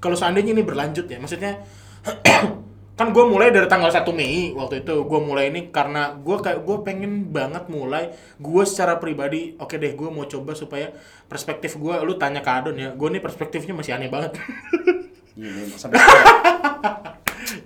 [0.00, 1.60] Kalau seandainya ini berlanjut ya maksudnya
[2.98, 4.94] kan gue mulai dari tanggal 1 Mei waktu itu.
[5.04, 9.92] Gue mulai ini karena gue kayak gue pengen banget mulai gue secara pribadi oke deh
[9.92, 10.90] gue mau coba supaya
[11.28, 14.40] perspektif gue lu tanya ke Adon ya gue nih perspektifnya masih aneh banget.
[15.38, 16.02] Iya, sekarang.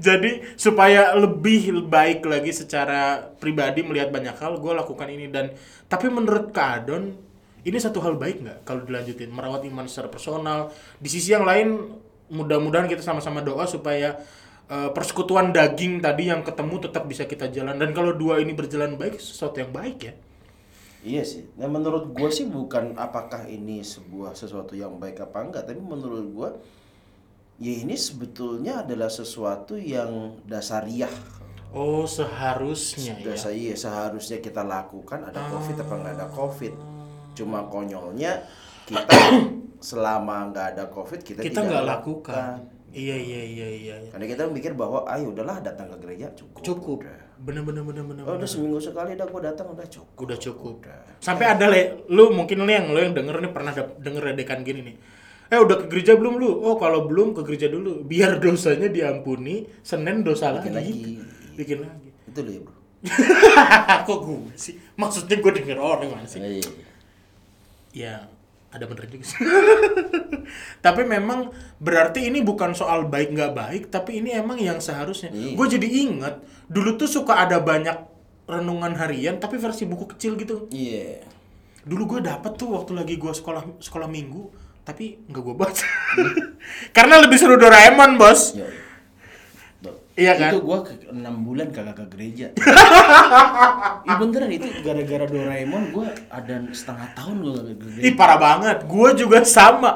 [0.02, 5.30] Jadi supaya lebih baik lagi secara pribadi melihat banyak hal, gue lakukan ini.
[5.30, 5.54] Dan
[5.86, 7.14] tapi menurut Kak Adon
[7.62, 10.74] ini satu hal baik nggak kalau dilanjutin merawat iman secara personal.
[10.98, 11.94] Di sisi yang lain
[12.32, 14.18] mudah-mudahan kita sama-sama doa supaya
[14.66, 18.98] eh, persekutuan daging tadi yang ketemu tetap bisa kita jalan dan kalau dua ini berjalan
[18.98, 20.14] baik sesuatu yang baik ya.
[21.02, 21.42] Iya sih.
[21.58, 26.26] Nah menurut gue sih bukan apakah ini sebuah sesuatu yang baik apa enggak, tapi menurut
[26.30, 26.48] gue
[27.58, 31.10] ya ini sebetulnya adalah sesuatu yang dasariah.
[31.72, 33.32] Oh seharusnya ya.
[33.32, 36.91] Dasar iya seharusnya kita lakukan ada covid apa nggak ada covid.
[37.32, 38.44] Cuma konyolnya
[38.84, 39.06] kita
[39.82, 42.54] selama nggak ada covid kita, Kita tidak nggak lakukan.
[42.92, 43.94] Iya iya iya iya.
[43.98, 44.10] iya.
[44.12, 46.60] Karena kita mikir bahwa ayo udahlah datang ke gereja cukup.
[46.62, 46.98] Cukup.
[47.02, 47.18] Udah.
[47.40, 48.22] Bener bener bener bener.
[48.22, 50.14] Oh, udah seminggu sekali dah gue datang udah cukup.
[50.20, 51.02] udah cukup Udah.
[51.18, 54.80] sampai ada le lu mungkin lu yang lu yang denger nih pernah denger dekan gini
[54.84, 54.96] nih
[55.48, 59.66] eh udah ke gereja belum lu oh kalau belum ke gereja dulu biar dosanya diampuni
[59.82, 61.12] senin dosa Bikin lagi lagi.
[61.52, 62.74] bikin lagi Itu loh ya bro.
[64.06, 66.62] kok gue sih maksudnya gue denger orang mana sih Iya.
[67.92, 68.26] Ya
[68.68, 69.36] ada bener juga sih
[70.84, 75.54] tapi memang berarti ini bukan soal baik nggak baik tapi ini emang yang seharusnya Iya.
[75.54, 76.34] gue jadi inget
[76.66, 77.94] dulu tuh suka ada banyak
[78.42, 81.20] renungan harian tapi versi buku kecil gitu Iya.
[81.84, 84.48] dulu gue dapet tuh waktu lagi gue sekolah sekolah minggu
[84.82, 85.86] tapi nggak gue baca
[86.96, 88.66] karena lebih seru Doraemon bos Yo.
[90.12, 90.50] Iya kan?
[90.52, 92.46] Itu gua ke 6 bulan kagak ke gereja.
[94.02, 98.02] Iya beneran itu gara-gara Doraemon gua ada setengah tahun gua kagak ke gereja.
[98.10, 99.94] ih parah banget gue juga sama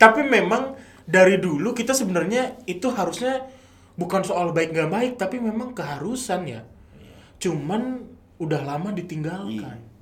[0.00, 0.72] tapi memang
[1.04, 3.44] dari dulu kita sebenarnya itu harusnya
[4.00, 6.64] bukan soal baik nggak baik tapi memang keharusan ya
[7.36, 8.00] cuman
[8.40, 9.92] udah lama ditinggalkan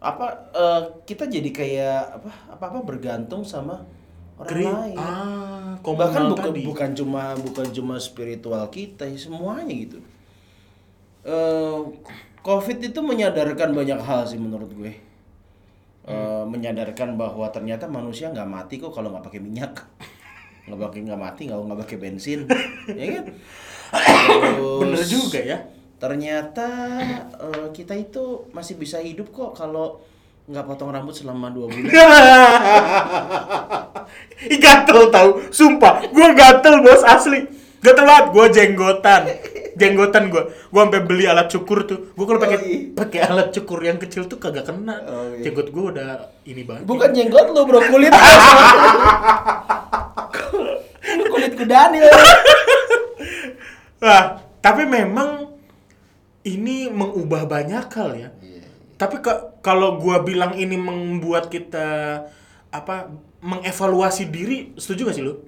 [0.00, 3.84] Apa eh, kita jadi kayak apa apa-apa bergantung sama
[4.40, 4.96] orang Geri- lain.
[4.98, 9.98] ah Bahkan bukan tadi bukan cuma bukan cuma spiritual kita, ya, semuanya gitu.
[11.24, 11.78] Eh,
[12.40, 14.92] Covid itu menyadarkan banyak hal sih menurut gue.
[16.08, 19.72] Eh, menyadarkan bahwa ternyata manusia nggak mati kok kalau nggak pakai minyak,
[20.68, 22.40] nggak pakai nggak mati nggak nggak pakai bensin,
[23.00, 23.24] ya kan?
[23.90, 25.58] Terus, bener juga ya
[26.00, 26.68] Ternyata
[27.36, 30.00] eh, kita itu masih bisa hidup kok kalau
[30.50, 31.86] nggak potong rambut selama dua bulan.
[34.60, 37.46] Gatel tau, sumpah, gue gatel bos asli,
[37.78, 39.22] gatel banget, gue jenggotan,
[39.76, 42.90] jenggotan gue, gue sampai beli alat cukur tuh, gue kalau pakai Oh, iya.
[42.90, 45.44] pakai alat cukur yang kecil tuh kagak kena, Oh, iya.
[45.46, 46.08] jenggot gue udah
[46.42, 46.82] ini banget.
[46.82, 48.10] Bukan jenggot lu bro, kulit
[51.30, 52.08] kulit kudanil.
[54.00, 54.24] Wah,
[54.58, 55.52] tapi memang
[56.42, 58.28] ini mengubah banyak hal ya.
[59.00, 62.20] Tapi ke- kalau gua bilang ini membuat kita
[62.68, 63.08] apa
[63.40, 65.40] mengevaluasi diri, setuju gak sih lu?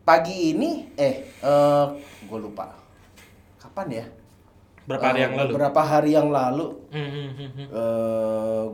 [0.00, 1.86] Pagi ini, eh, eh
[2.24, 2.72] gue lupa.
[3.58, 4.06] Kapan ya?
[4.86, 5.50] Berapa hari Eh, yang lalu?
[5.52, 6.66] Beberapa hari yang lalu.
[6.88, 7.10] Hmm,
[7.68, 8.64] eh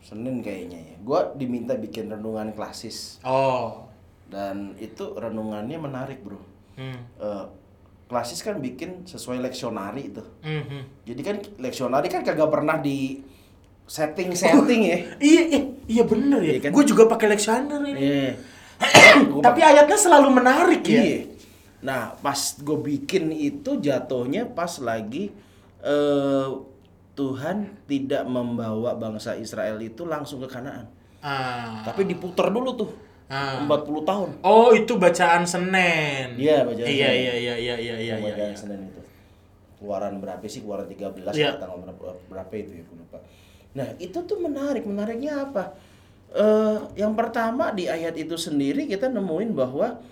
[0.00, 0.96] Senin kayaknya ya.
[1.00, 3.20] Gue diminta bikin renungan klasis.
[3.22, 3.88] Oh.
[4.26, 6.40] Dan itu renungannya menarik bro.
[6.74, 6.96] Hmm.
[7.22, 7.44] Eh,
[8.04, 10.22] klasis kan bikin sesuai leksionari itu.
[10.44, 10.82] Hmm, hmm.
[11.08, 13.24] Jadi kan leksionari kan kagak pernah di
[13.84, 14.98] setting-setting ya.
[15.30, 16.52] Iya, iya, iya bener ya.
[16.56, 16.70] Iya kan?
[16.72, 17.90] Gue juga pakai ini.
[17.96, 18.30] Iya.
[19.46, 21.00] Tapi ayatnya selalu menarik ya.
[21.00, 21.18] Iya.
[21.84, 25.28] Nah, pas gue bikin itu jatuhnya pas lagi
[25.84, 26.48] eh
[27.14, 30.90] Tuhan tidak membawa bangsa Israel itu langsung ke Kanaan.
[31.22, 31.86] Ah.
[31.86, 32.90] Tapi diputar dulu tuh.
[33.34, 33.66] Ah.
[33.66, 34.28] 40 tahun.
[34.40, 36.38] Oh, itu bacaan Senin.
[36.38, 37.18] Iya, bacaan Iya, Senin.
[37.18, 38.14] iya, iya, iya, iya, iya, iya.
[38.16, 38.56] Pembagian iya.
[38.56, 39.00] Senin itu.
[39.76, 40.62] Keluaran berapa sih?
[40.62, 41.58] Keluaran 13 Iya.
[41.58, 43.18] tanggal berapa, berapa itu ya, gue lupa.
[43.74, 44.84] Nah, itu tuh menarik.
[44.84, 45.74] Menariknya apa?
[46.30, 50.02] eh, yang pertama di ayat itu sendiri kita nemuin bahwa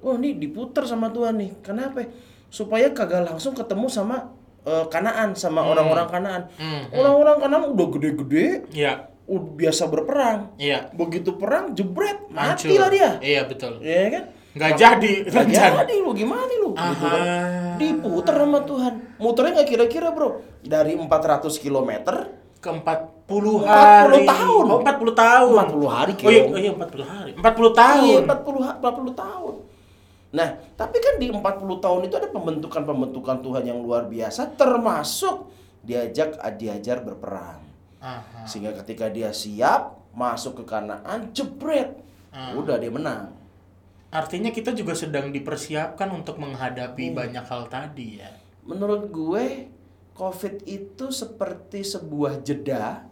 [0.00, 1.54] oh ini diputer sama Tuhan nih.
[1.62, 2.02] Kenapa?
[2.48, 4.26] Supaya kagak langsung ketemu sama
[4.66, 6.42] eh, Kanaan sama orang-orang Kanaan.
[6.58, 9.06] Hmm, Orang-orang Kanaan udah gede-gede, Iya.
[9.06, 10.56] udah biasa berperang.
[10.56, 10.88] Iya.
[10.90, 13.20] Begitu perang jebret, mati lah dia.
[13.20, 13.84] Iya betul.
[13.84, 14.24] Ya kan?
[14.48, 15.76] Nggak jadi Nggak rencana.
[15.84, 16.70] jadi lu gimana lu?
[16.72, 17.20] Gitu kan.
[17.20, 17.76] Aha.
[17.76, 18.94] Diputer sama Tuhan.
[19.20, 20.40] Muternya nggak kira-kira bro.
[20.60, 21.92] Dari 400 km
[22.58, 24.24] Ke 40 40 hari.
[24.26, 24.64] tahun.
[24.66, 25.54] Oh, 40 tahun.
[25.68, 27.30] 40 hari, Oh iya, oh iya 40 hari.
[27.36, 28.02] 40 tahun.
[28.02, 29.54] Iya, 40 ha- 40 tahun.
[30.28, 31.44] Nah, tapi kan di 40
[31.78, 35.46] tahun itu ada pembentukan-pembentukan Tuhan yang luar biasa termasuk
[35.80, 37.67] diajak diajar berperang.
[37.98, 38.46] Aha.
[38.46, 41.98] Sehingga ketika dia siap masuk ke Kanaan, jebret.
[42.30, 42.54] Ah.
[42.54, 43.34] Udah dia menang.
[44.08, 46.50] Artinya kita juga sedang dipersiapkan untuk Hmm.
[46.52, 48.30] menghadapi banyak hal tadi ya.
[48.64, 49.68] Menurut gue,
[50.16, 53.04] COVID itu seperti sebuah jeda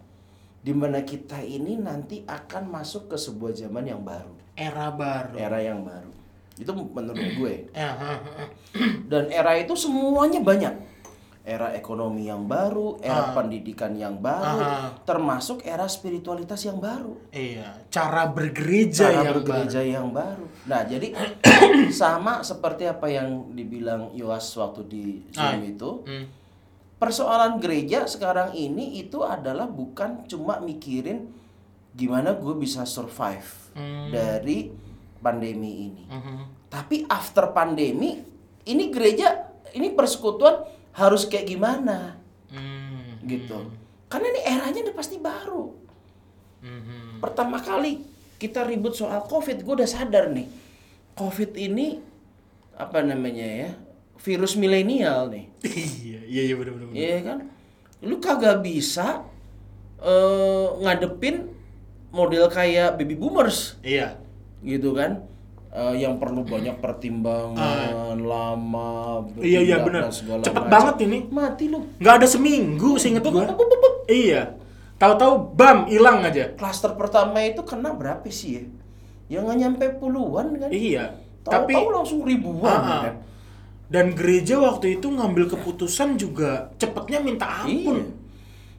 [0.61, 5.37] di mana kita ini nanti akan masuk ke sebuah zaman yang baru, Era baru.
[5.39, 6.11] era yang baru.
[6.57, 7.55] Itu menurut gue.
[7.71, 8.45] Ya, ha, ha.
[9.07, 10.73] Dan era itu semuanya banyak.
[11.47, 13.33] Era ekonomi yang baru, era Ah.
[13.33, 14.91] pendidikan yang baru, Ah.
[15.07, 17.15] termasuk era spiritualitas yang baru.
[17.31, 20.43] Iya, cara bergereja Cara yang bergereja yang baru.
[20.67, 21.15] Nah, jadi
[21.95, 25.63] sama seperti apa yang dibilang Yoas waktu di Zoom Ah.
[25.63, 26.11] itu, baru.
[26.13, 26.27] Hmm.
[26.97, 31.29] persoalan gereja sekarang ini itu adalah bukan cuma mikirin
[31.93, 34.09] gimana gue bisa survive Hmm.
[34.09, 34.73] dari
[35.17, 36.05] pandemi ini.
[36.09, 36.37] Mhm.
[36.67, 38.17] Tapi after pandemi,
[38.65, 40.65] ini gereja, ini persekutuan
[40.97, 42.17] harus kayak gimana
[42.49, 43.21] Hmm.
[43.23, 43.69] gitu.
[44.09, 45.75] Karena ini eranya udah pasti baru.
[46.63, 47.21] Mhm.
[47.21, 48.01] Pertama kali
[48.37, 50.49] kita ribut soal COVID, gue udah sadar nih.
[51.13, 52.01] COVID ini
[52.73, 53.71] apa namanya ya?
[54.17, 55.45] Virus milenial nih.
[56.07, 56.95] Iya, iya, iya benar benar.
[56.95, 57.39] Iya kan?
[58.01, 59.27] Lu kagak bisa
[59.97, 61.51] eh ngadepin
[62.13, 64.17] model kayak baby boomers Iya.
[64.63, 65.25] gitu kan?
[65.77, 69.45] Eh, yang perlu banyak pertimbangan lama Ah.
[69.45, 69.77] Iya, iya,
[70.09, 70.73] segala Cepet macam.
[70.73, 71.19] banget ini.
[71.29, 73.45] mati lu Nggak ada seminggu seinget gua.
[74.09, 74.57] Iya.
[74.97, 76.57] Tahu-tahu bam hilang aja.
[76.57, 78.65] klaster pertama itu kena berapa sih ya
[79.29, 81.13] yang nggak nyampe puluhan kan Iya.
[81.45, 83.01] Tapi tahu-tahu langsung ribuan ah.
[83.05, 83.15] kan
[83.87, 88.01] dan gereja waktu itu ngambil keputusan juga cepetnya minta ampun.
[88.01, 88.26] Iya.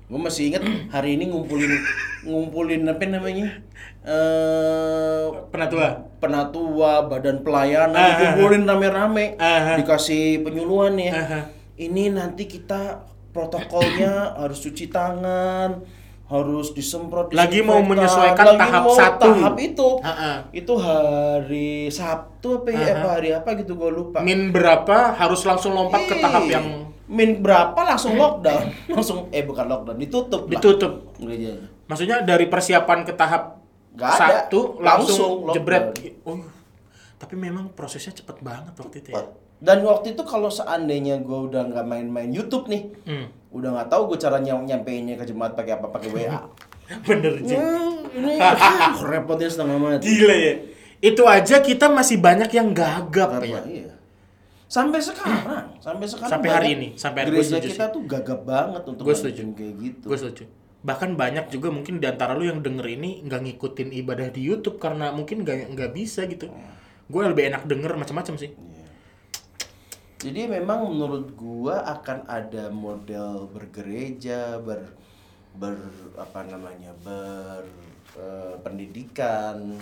[0.07, 1.83] Gue masih inget hari ini ngumpulin
[2.23, 3.59] ngumpulin apa namanya?
[4.07, 6.07] eh Penatua.
[6.23, 9.75] penatua, badan pelayanan Ah, ah, dikumpulin rame-rame, Ah, ah.
[9.75, 11.11] dikasih penyuluhan ya.
[11.11, 11.43] Ah, ah.
[11.75, 15.83] Ini nanti kita protokolnya harus cuci tangan,
[16.25, 17.35] harus disemprot.
[17.35, 19.27] Lagi mau menyesuaikan lagi tahap mau satu.
[19.29, 20.37] Tahap itu, Ah, ah.
[20.49, 22.79] itu hari Sabtu apa ya?
[22.79, 22.95] Ah, ah.
[22.95, 24.23] Apa hari apa gitu gue lupa.
[24.23, 28.63] Min berapa harus langsung lompat ke Ih, tahap yang min berapa langsung lockdown
[28.95, 30.93] langsung eh bukan lockdown ditutup lah ditutup.
[31.15, 34.11] gerejanya Maksudnya dari persiapan ke tahap ada.
[34.43, 35.55] satu Langsung langsung, lockdown.
[35.55, 35.85] jebret.
[36.21, 36.35] Oh,
[37.17, 39.23] tapi memang prosesnya cepet banget waktu itu ya.
[39.57, 43.25] dan waktu itu kalau seandainya gue udah nggak main-main YouTube nih Hmm.
[43.49, 46.39] udah nggak tahu gue cara nyam nyampeinnya ke jemaat pakai apa pakai WA
[47.07, 47.51] Bener sih.
[47.51, 48.53] Hmm, ini ah,
[49.09, 50.53] repotnya setengah mati Gila ya.
[50.99, 53.61] Itu aja kita masih banyak yang gagap Karena, ya.
[53.65, 53.93] iya.
[54.67, 58.83] Sampai sekarang sampai sekarang Sampai hari ini, sampai hari- gue gereja kita tuh gagap banget
[58.83, 59.41] untuk Gue setuju.
[59.55, 60.43] kayak gitu Gue setuju.
[60.77, 64.77] Bahkan banyak juga mungkin di antara lu yang denger ini nggak ngikutin ibadah di YouTube
[64.77, 66.51] karena mungkin nggak nggak bisa gitu.
[67.07, 68.51] Gue lebih enak denger macam-macam sih.
[68.51, 68.85] Iya.
[70.17, 74.89] Jadi memang menurut gua akan ada model bergereja, ber
[75.53, 75.77] ber
[76.17, 76.89] apa namanya?
[76.99, 77.61] ber
[78.17, 79.77] eh, pendidikan,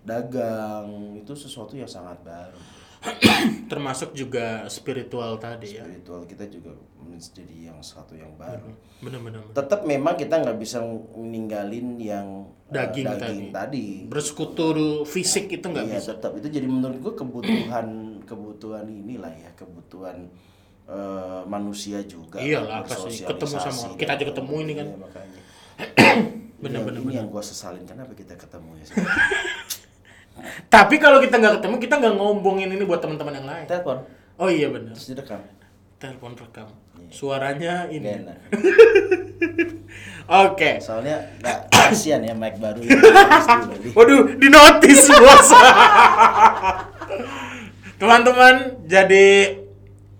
[0.00, 2.58] berdagang itu sesuatu yang sangat baru.
[3.72, 5.88] Termasuk juga spiritual tadi ya.
[5.88, 8.76] Spiritual kita juga menjadi yang satu yang baru.
[9.00, 9.40] Bener-bener.
[9.56, 10.84] Tetap memang kita nggak bisa
[11.16, 13.86] meninggalin yang eh, Daging daging tadi.
[14.04, 14.68] Bersekutu
[15.08, 16.12] fisik itu nggak Iya, bisa.
[16.12, 17.86] tetap itu jadi menurut gua kebutuhan
[18.28, 20.28] kebutuhan inilah ya kebutuhan
[20.84, 23.24] eh, manusia juga Iyalah, kan, pasti.
[23.24, 23.96] Ketemu sama.
[23.96, 24.86] Kita aja ketemu ini kan.
[24.92, 25.40] Iya, makanya.
[26.60, 27.00] Bener-bener.
[27.00, 28.84] Ini yang gua sesalin kenapa kita ketemu ya
[30.74, 33.64] Tapi kalau kita nggak ketemu, kita nggak ngombongin ini buat teman-teman yang lain.
[33.68, 34.04] telepon
[34.40, 34.96] Oh iya bener.
[34.96, 35.40] terus direkam
[36.00, 36.64] Telepon rekam.
[37.12, 38.24] Suaranya Gak ini.
[40.48, 40.80] Oke.
[40.80, 42.96] soalnya nggak kasihan ya mic baru ini.
[43.96, 45.48] Waduh, di notis bos.
[48.00, 49.60] Teman-teman, jadi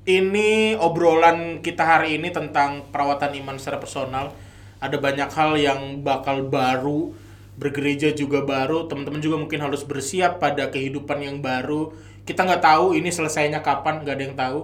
[0.04, 4.36] ini obrolan kita hari ini tentang perawatan iman secara personal.
[4.80, 7.12] Ada banyak hal yang bakal baru,
[7.60, 8.88] bergereja juga baru.
[8.88, 11.92] Teman-teman juga mungkin harus bersiap pada kehidupan yang baru.
[12.24, 14.60] Kita nggak tahu ini selesainya kapan, nggak ada yang tahu.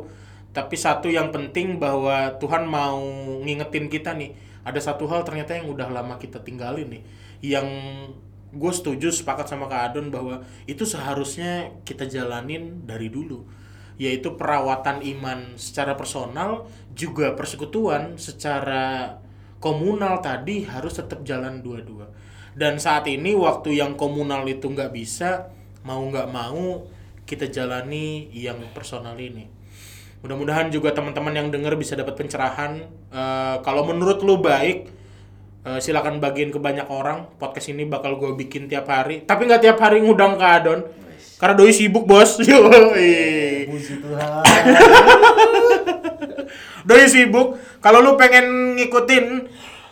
[0.57, 2.97] Tapi satu yang penting bahwa Tuhan mau
[3.45, 4.33] ngingetin kita nih,
[4.67, 7.03] ada satu hal ternyata yang udah lama kita tinggalin nih
[7.45, 7.69] yang
[8.51, 13.47] gue setuju sepakat sama Kak Adon bahwa itu seharusnya kita jalanin dari dulu
[13.97, 19.17] yaitu perawatan iman secara personal juga persekutuan secara
[19.59, 22.09] komunal tadi harus tetap jalan dua-dua.
[22.57, 25.53] Dan saat ini waktu yang komunal itu nggak bisa
[25.85, 26.89] mau nggak mau
[27.29, 29.45] kita jalani yang personal ini.
[30.25, 32.83] Mudah-mudahan juga teman-teman yang denger bisa dapat pencerahan.
[33.13, 34.89] Eh, kalau menurut lu baik
[35.67, 37.29] eh, silakan bagiin ke banyak orang.
[37.37, 39.23] Podcast ini bakal gue bikin tiap hari.
[39.29, 40.81] Tapi nggak tiap hari ngundang ke Adon.
[41.37, 42.41] Karena doi sibuk bos.
[42.49, 43.69] Yoi.
[43.69, 44.43] Puji Tuhan.
[46.87, 47.59] doi sibuk.
[47.83, 49.27] Kalau lu pengen ngikutin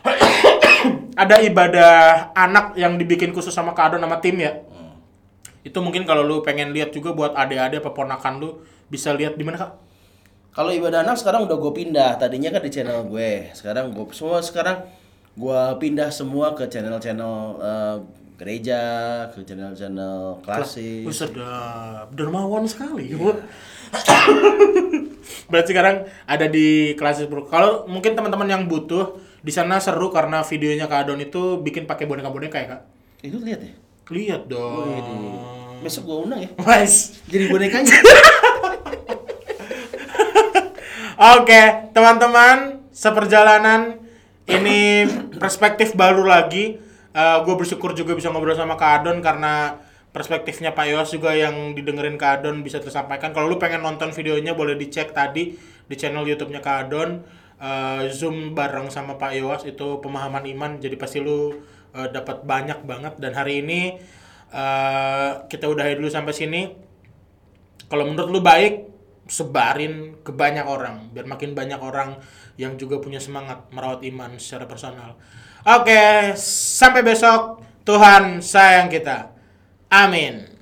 [1.22, 1.92] ada ibadah
[2.32, 4.62] anak yang dibikin khusus sama Kak Adon sama tim ya.
[5.64, 8.50] Itu mungkin kalau lu pengen lihat juga buat adik-adik apa ponakan lu
[8.92, 9.72] bisa lihat di mana kak?
[10.54, 12.20] Kalau ibadah anak sekarang udah gue pindah.
[12.20, 13.48] Tadinya kan di channel gue.
[13.56, 14.86] Sekarang gue semua sekarang
[15.34, 17.96] gue pindah semua ke channel-channel eh,
[18.38, 18.82] gereja,
[19.32, 21.08] ke channel-channel klasik.
[21.08, 22.12] Wih, sedap.
[22.12, 23.16] Dermawan sekali
[25.48, 30.40] berarti sekarang ada di Classic Pro kalau mungkin teman-teman yang butuh di sana seru karena
[30.40, 32.82] videonya Kak Adon itu bikin pakai boneka-boneka ya kak
[33.20, 33.72] Itu lihat ya.
[34.08, 36.48] lihat dong Wih, Besok gue undang ya.
[36.68, 37.20] Wes.
[37.28, 37.92] Jadi bonekanya.
[41.38, 44.00] Oke, teman-teman, seperjalanan
[44.48, 45.04] ini
[45.36, 46.80] perspektif baru lagi.
[47.14, 49.78] gue bersyukur juga bisa ngobrol sama Kak Adon karena
[50.14, 53.34] perspektifnya Pak Yos juga yang didengerin Kak Adon bisa tersampaikan.
[53.34, 57.26] Kalau lu pengen nonton videonya boleh dicek tadi di channel YouTube-nya Kak Adon.
[57.58, 60.78] Eh, Zoom bareng sama Pak Yos itu pemahaman iman.
[60.78, 61.58] Jadi pasti lu
[61.90, 63.18] eh, dapat banyak banget.
[63.18, 63.98] Dan hari ini
[64.54, 66.62] eh, kita udahi dulu sampai sini.
[67.90, 68.86] Kalau menurut lu baik
[69.26, 71.10] sebarin ke banyak orang.
[71.10, 72.22] Biar makin banyak orang
[72.54, 75.18] yang juga punya semangat merawat iman secara personal.
[75.66, 77.66] Oke sampai besok.
[77.84, 79.33] Tuhan sayang kita
[79.90, 80.53] Amén.